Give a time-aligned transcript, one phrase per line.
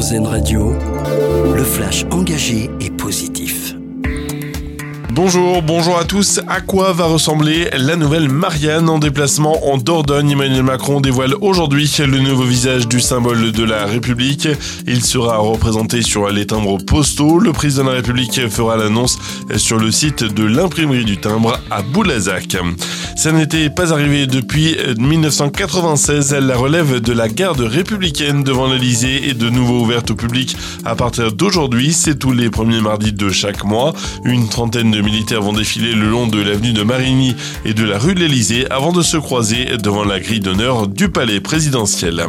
[0.00, 0.72] RZN Radio,
[1.54, 3.74] le flash engagé et positif.
[5.12, 6.40] Bonjour, bonjour à tous.
[6.48, 10.30] À quoi va ressembler la nouvelle Marianne en déplacement en Dordogne?
[10.30, 14.48] Emmanuel Macron dévoile aujourd'hui le nouveau visage du symbole de la République.
[14.86, 17.38] Il sera représenté sur les timbres postaux.
[17.38, 19.18] Le président de la République fera l'annonce
[19.56, 22.56] sur le site de l'imprimerie du timbre à Boulazac.
[23.20, 26.32] Ça n'était pas arrivé depuis 1996.
[26.40, 30.56] La relève de la garde républicaine devant l'Elysée est de nouveau ouverte au public
[30.86, 31.92] à partir d'aujourd'hui.
[31.92, 33.92] C'est tous les premiers mardis de chaque mois.
[34.24, 37.98] Une trentaine de militaires vont défiler le long de l'avenue de Marigny et de la
[37.98, 42.24] rue de l'Elysée avant de se croiser devant la grille d'honneur du palais présidentiel.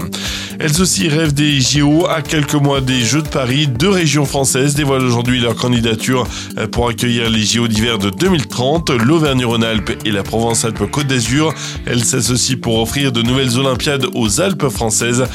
[0.60, 3.68] Elles aussi rêvent des JO à quelques mois des Jeux de Paris.
[3.68, 6.28] Deux régions françaises dévoilent aujourd'hui leur candidature
[6.72, 8.90] pour accueillir les JO d'hiver de 2030.
[8.92, 10.24] L'Auvergne-Rhône-Alpes et la
[10.82, 11.54] Provence-Alpes-Côte d'Azur.
[11.86, 15.26] Elles s'associent pour offrir de nouvelles Olympiades aux Alpes françaises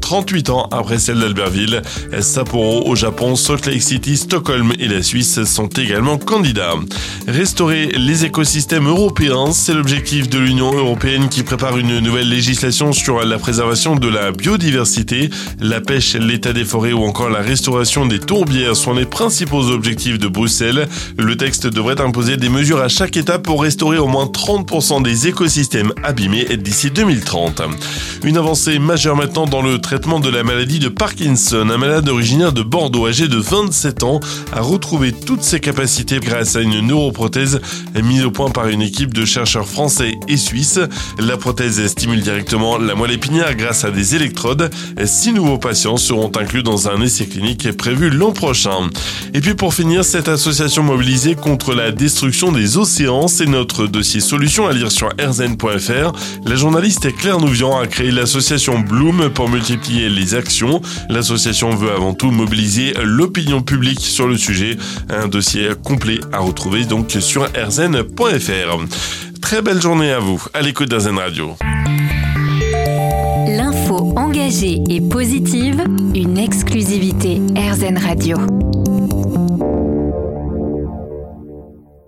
[0.00, 1.82] 38 ans après celle d'Albertville.
[2.20, 6.74] Sapporo au Japon, Salt Lake City, Stockholm et la Suisse sont également candidats.
[7.26, 13.24] Restaurer les écosystèmes européens, c'est l'objectif de l'Union européenne qui prépare une nouvelle législation sur
[13.24, 15.30] la préservation de la biodiversité.
[15.60, 20.18] La pêche, l'état des forêts ou encore la restauration des tourbières sont les principaux objectifs
[20.18, 20.88] de Bruxelles.
[21.16, 25.28] Le texte devrait imposer des mesures à chaque étape pour restaurer au moins 30% des
[25.28, 27.62] écosystèmes abîmés d'ici 2030.
[28.24, 31.68] Une avancée majeure maintenant dans le traitement de la maladie de Parkinson.
[31.70, 34.20] Un malade originaire de Bordeaux âgé de 27 ans
[34.52, 37.60] a retrouvé toutes ses capacités grâce à une neuroprothèse
[38.02, 40.80] mise au point par une équipe de chercheurs français et suisses.
[41.18, 44.70] La prothèse stimule directement la moelle épinière grâce à des électrodes.
[45.04, 48.90] Six nouveaux patients seront inclus dans un essai clinique prévu l'an prochain.
[49.34, 54.20] Et puis pour finir, cette association mobilisée contre la destruction des océans, c'est notre dossier
[54.20, 56.12] solution lire sur rzn.fr.
[56.44, 60.80] La journaliste Claire Nouvian a créé l'association Bloom pour multiplier les actions.
[61.08, 64.76] L'association veut avant tout mobiliser l'opinion publique sur le sujet.
[65.08, 69.40] Un dossier complet à retrouver donc sur rzn.fr.
[69.40, 71.56] Très belle journée à vous, à l'écoute d'RZN Radio.
[73.48, 75.82] L'info engagée et positive,
[76.14, 78.38] une exclusivité RZN Radio.